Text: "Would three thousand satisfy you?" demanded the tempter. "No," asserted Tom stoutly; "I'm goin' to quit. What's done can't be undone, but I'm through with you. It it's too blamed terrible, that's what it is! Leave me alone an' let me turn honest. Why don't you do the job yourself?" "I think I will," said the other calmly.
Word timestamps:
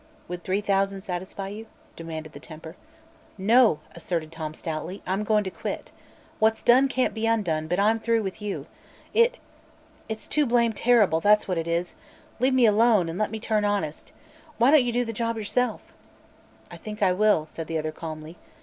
"Would 0.27 0.43
three 0.43 0.61
thousand 0.61 1.01
satisfy 1.01 1.49
you?" 1.49 1.67
demanded 1.95 2.33
the 2.33 2.39
tempter. 2.39 2.75
"No," 3.37 3.81
asserted 3.93 4.31
Tom 4.31 4.55
stoutly; 4.55 5.03
"I'm 5.05 5.23
goin' 5.23 5.43
to 5.43 5.51
quit. 5.51 5.91
What's 6.39 6.63
done 6.63 6.87
can't 6.87 7.13
be 7.13 7.27
undone, 7.27 7.67
but 7.67 7.77
I'm 7.79 7.99
through 7.99 8.23
with 8.23 8.41
you. 8.41 8.65
It 9.13 9.37
it's 10.09 10.27
too 10.27 10.47
blamed 10.47 10.75
terrible, 10.77 11.19
that's 11.19 11.47
what 11.47 11.59
it 11.59 11.67
is! 11.67 11.93
Leave 12.39 12.55
me 12.55 12.65
alone 12.65 13.09
an' 13.09 13.19
let 13.19 13.29
me 13.29 13.39
turn 13.39 13.63
honest. 13.63 14.11
Why 14.57 14.71
don't 14.71 14.83
you 14.83 14.91
do 14.91 15.05
the 15.05 15.13
job 15.13 15.37
yourself?" 15.37 15.93
"I 16.71 16.77
think 16.77 17.03
I 17.03 17.13
will," 17.13 17.45
said 17.45 17.67
the 17.67 17.77
other 17.77 17.91
calmly. 17.91 18.37